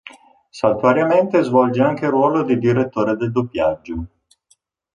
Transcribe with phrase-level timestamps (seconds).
[0.51, 4.07] Saltuariamente svolge anche il ruolo di direttore del doppiaggio.